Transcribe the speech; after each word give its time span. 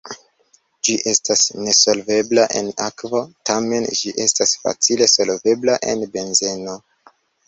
Ĝi 0.87 0.93
estas 1.09 1.41
nesolvebla 1.65 2.45
en 2.61 2.71
akvo, 2.85 3.21
tamen 3.49 3.85
ĝi 3.99 4.13
estas 4.25 4.55
facile 4.63 5.09
solvebla 5.13 5.77
en 5.93 6.03
benzeno. 6.17 6.75